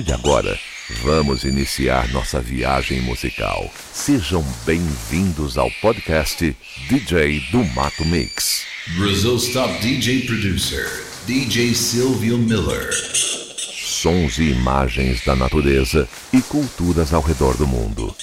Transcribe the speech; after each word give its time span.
partir 0.00 0.02
de 0.02 0.12
agora, 0.12 0.58
vamos 1.02 1.44
iniciar 1.44 2.08
nossa 2.08 2.40
viagem 2.40 3.00
musical. 3.02 3.70
Sejam 3.92 4.42
bem-vindos 4.64 5.58
ao 5.58 5.70
podcast 5.82 6.56
DJ 6.88 7.40
do 7.50 7.64
Mato 7.74 8.04
Mix. 8.06 8.62
Brazil's 8.96 9.48
top 9.52 9.72
DJ 9.80 10.26
producer, 10.26 10.86
DJ 11.26 11.74
Silvio 11.74 12.38
Miller. 12.38 12.90
Sons 12.92 14.38
e 14.38 14.50
imagens 14.50 15.24
da 15.24 15.36
natureza 15.36 16.08
e 16.32 16.40
culturas 16.42 17.12
ao 17.12 17.22
redor 17.22 17.56
do 17.56 17.66
mundo. 17.66 18.14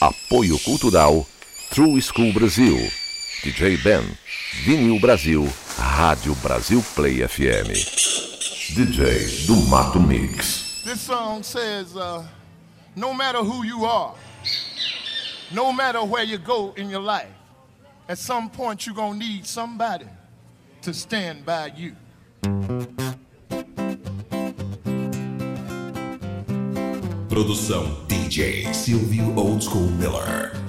Apoio 0.00 0.58
Cultural 0.60 1.26
True 1.70 2.00
School 2.02 2.32
Brasil. 2.32 2.76
DJ 3.44 3.76
Ben, 3.78 4.02
Vinil 4.64 4.98
Brasil, 4.98 5.48
Rádio 5.78 6.34
Brasil 6.36 6.84
Play 6.94 7.26
FM. 7.26 8.37
DJ 8.74 9.46
do 9.46 9.56
Mato 9.70 9.98
Mix. 9.98 10.82
This 10.84 11.00
song 11.00 11.42
says, 11.42 11.96
uh, 11.96 12.22
no 12.94 13.14
matter 13.14 13.38
who 13.38 13.64
you 13.64 13.84
are, 13.84 14.14
no 15.52 15.72
matter 15.72 16.04
where 16.04 16.22
you 16.22 16.38
go 16.38 16.74
in 16.76 16.90
your 16.90 17.00
life, 17.00 17.32
at 18.08 18.18
some 18.18 18.48
point 18.50 18.86
you're 18.86 18.94
going 18.94 19.18
to 19.18 19.26
need 19.26 19.46
somebody 19.46 20.06
to 20.82 20.92
stand 20.94 21.44
by 21.44 21.72
you. 21.76 21.96
Produção 27.28 28.04
DJ 28.06 28.72
Sylvio 28.74 29.34
Old 29.36 29.62
School 29.62 29.88
Muller. 29.92 30.67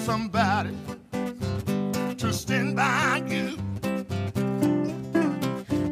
Somebody 0.00 0.74
to 2.16 2.32
stand 2.32 2.74
by 2.76 3.22
you. 3.28 3.56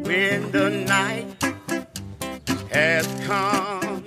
when 0.08 0.50
the 0.50 0.70
night 0.88 1.26
has 2.72 3.06
come 3.26 4.02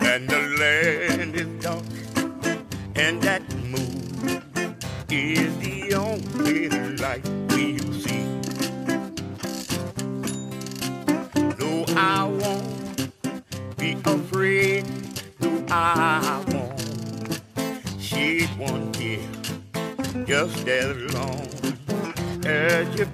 and 0.00 0.28
the 0.28 0.42
land 0.58 1.01
just 20.42 20.66
as 20.66 21.14
long 21.14 21.46
as 22.44 22.96
your 22.96 23.06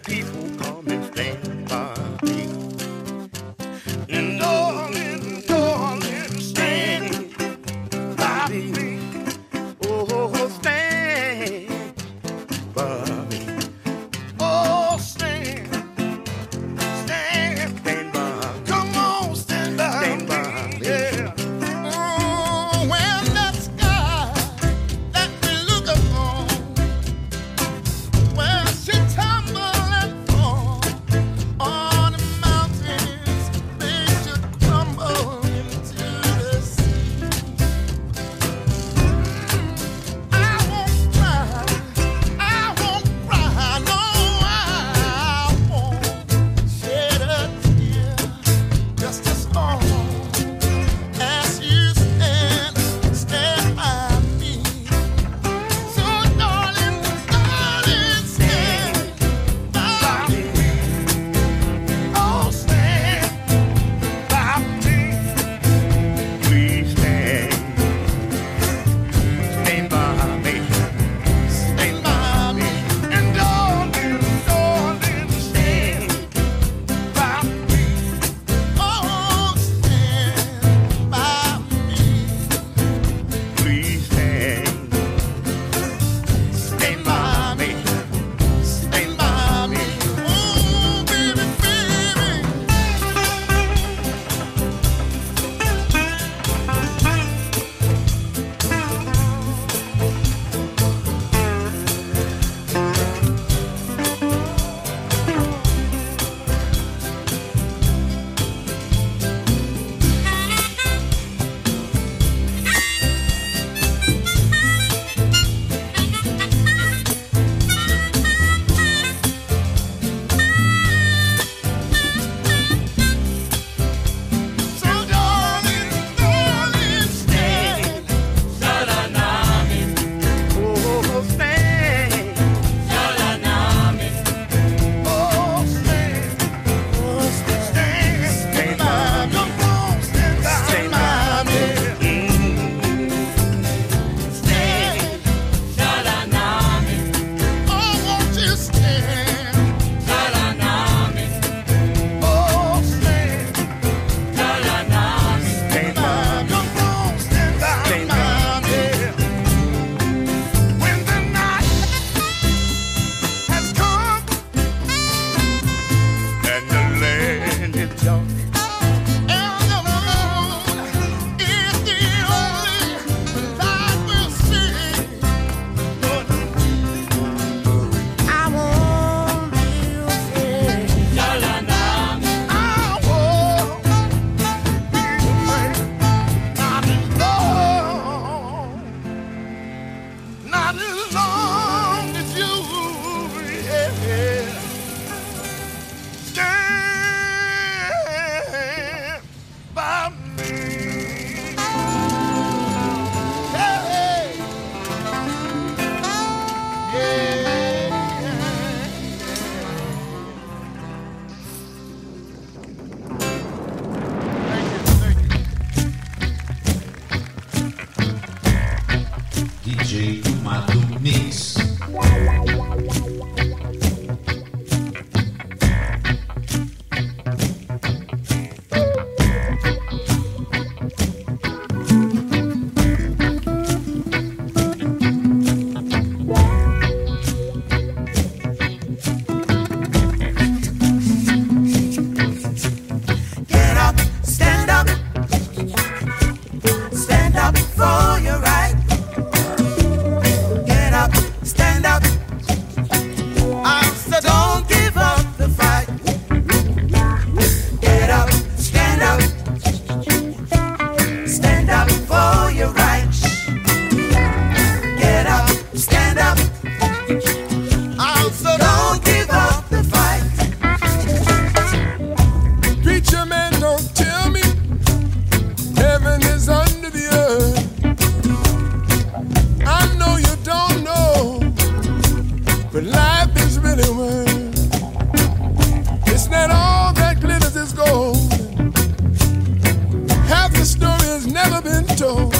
and. 291.87 292.31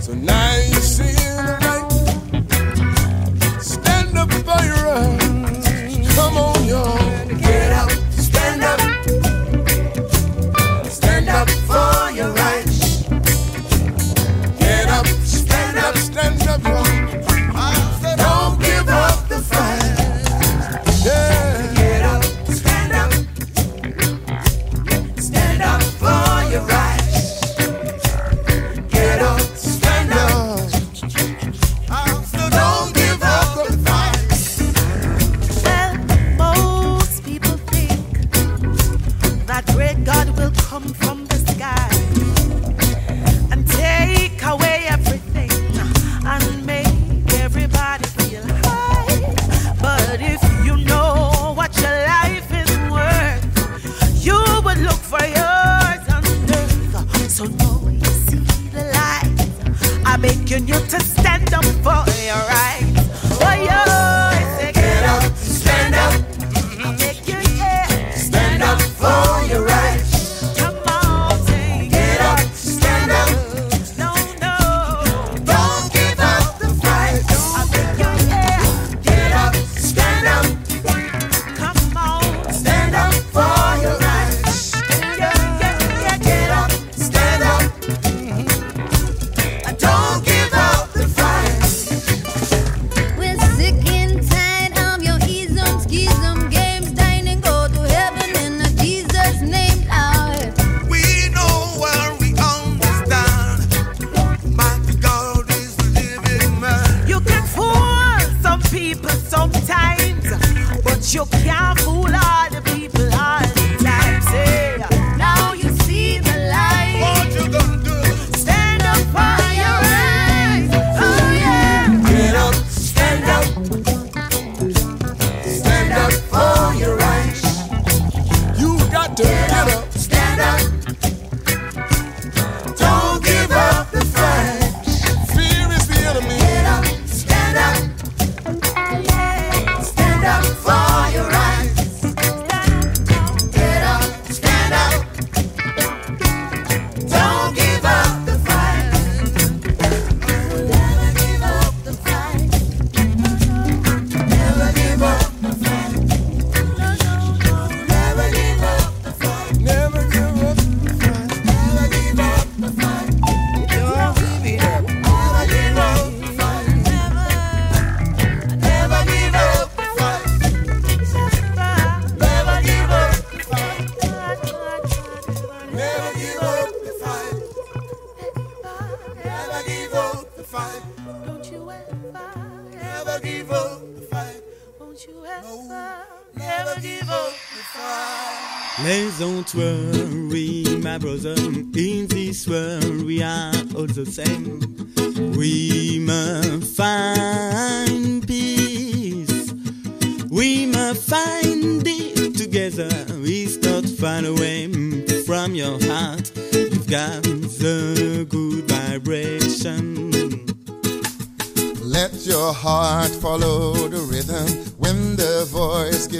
So 0.00 0.14
now 0.14 0.56
you 0.56 0.80
see. 0.80 1.17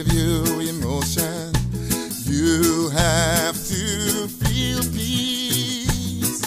give 0.04 0.12
you 0.12 0.60
emotion. 0.60 1.52
You 2.24 2.88
have 2.90 3.54
to 3.54 4.28
feel 4.28 4.80
peace. 4.92 6.40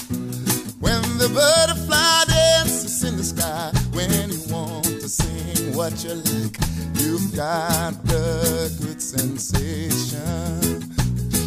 When 0.79 1.01
the 1.17 1.29
butterfly 1.34 2.24
dances 2.27 3.03
in 3.03 3.17
the 3.17 3.24
sky, 3.24 3.72
when 3.91 4.10
you 4.31 4.39
want 4.50 4.86
to 4.86 5.10
sing 5.10 5.75
what 5.75 6.01
you 6.03 6.13
like, 6.13 6.58
you've 6.96 7.36
got 7.36 8.01
the 8.05 8.72
good 8.81 9.01
sensation. 9.01 10.00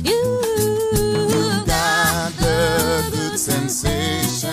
You've 0.04 1.66
got 1.66 2.32
the 2.32 3.08
good 3.12 3.38
sensation. 3.38 4.50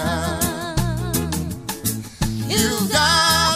You've 2.47 2.91
got 2.91 3.50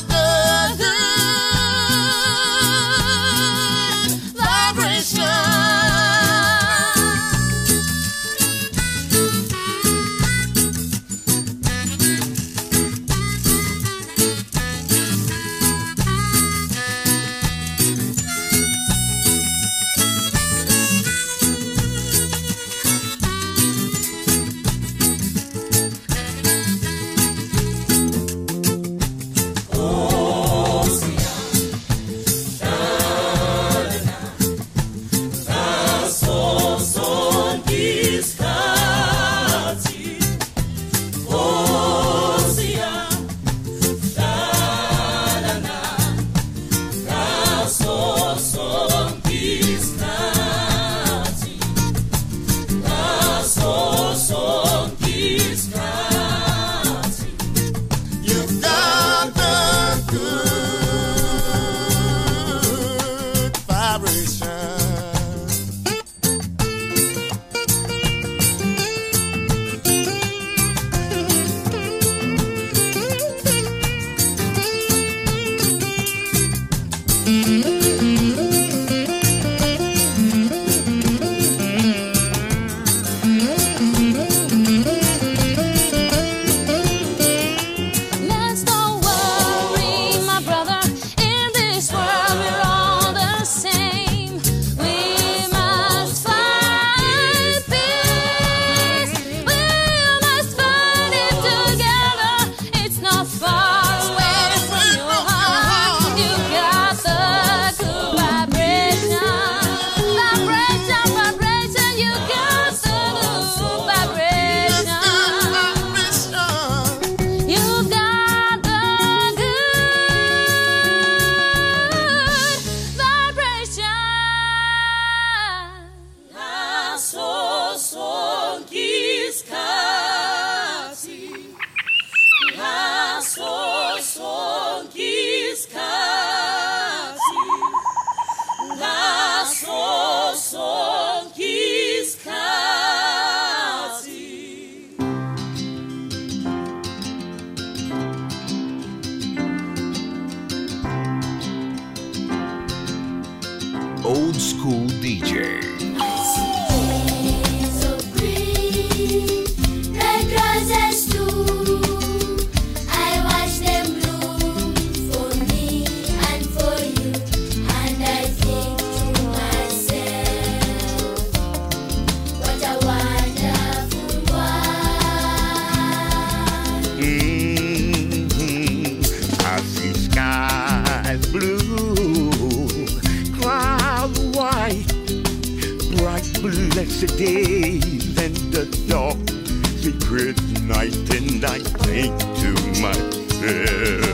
I 191.95 192.01
think 192.01 192.19
to 192.19 194.04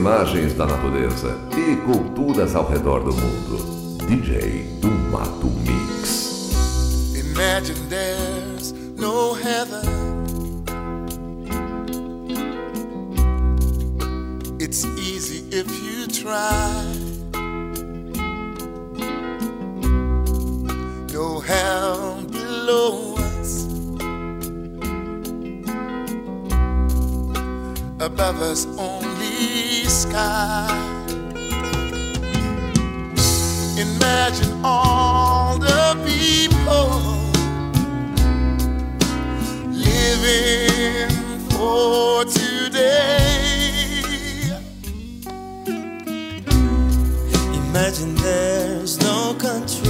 imagens 0.00 0.54
da 0.54 0.64
natureza 0.64 1.38
e 1.54 1.76
culturas 1.76 2.56
ao 2.56 2.66
redor 2.66 3.04
do 3.04 3.12
mundo. 3.12 3.58
DJ 4.06 4.62
do 4.80 4.88
Mato 4.88 5.46
Mix. 5.46 6.52
Imagine 7.14 7.78
there's 7.90 8.72
no 8.96 9.34
heaven. 9.34 9.84
It's 14.58 14.86
easy 14.96 15.44
if 15.50 15.68
you 15.84 16.06
try. 16.06 16.82
No 21.12 21.40
hell 21.40 22.22
below. 22.30 23.16
Above 28.00 28.40
us 28.40 28.66
only. 28.78 29.09
sky. 29.88 30.68
Imagine 33.76 34.60
all 34.64 35.58
the 35.58 35.96
people 36.04 36.90
living 39.70 41.10
for 41.50 42.24
today. 42.24 43.22
Imagine 47.54 48.14
there's 48.16 48.98
no 49.00 49.34
countries. 49.38 49.88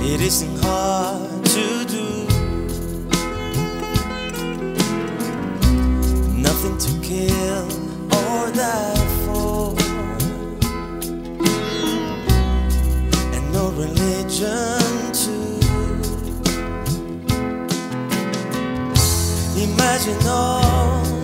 It 0.00 0.20
isn't 0.20 0.62
hard 0.62 1.44
to 1.46 1.84
do. 1.84 2.17
or 7.26 8.50
and 13.34 13.52
no 13.52 13.70
religion 13.70 15.12
too. 15.12 15.58
Imagine 19.60 20.26
all. 20.28 21.17